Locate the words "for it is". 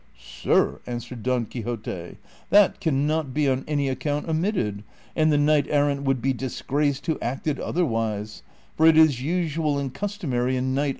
8.75-9.21